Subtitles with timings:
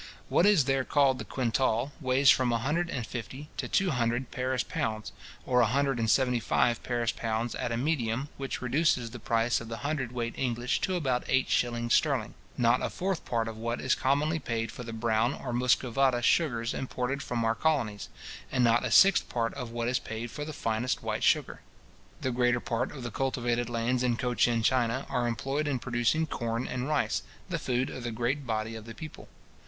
[0.29, 4.31] What is there called the quintal, weighs from a hundred and fifty to two hundred
[4.31, 5.11] Paris pounds,
[5.45, 9.61] or a hundred and seventy five Paris pounds at a medium, which reduces the price
[9.61, 13.57] of the hundred weight English to about eight shillings sterling; not a fourth part of
[13.57, 18.09] what is commonly paid for the brown or muscovada sugars imported from our colonies,
[18.51, 21.61] and not a sixth part of what is paid for the finest white sugar.
[22.21, 26.67] The greater part of the cultivated lands in Cochin China are employed in producing corn
[26.67, 29.27] and rice, the food of the great body of the people.